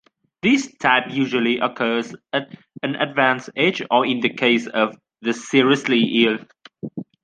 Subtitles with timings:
[0.41, 2.49] This type usually occurs at
[2.81, 6.39] an advanced age or in the case of the seriously ill.